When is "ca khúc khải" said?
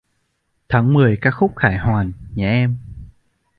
1.21-1.77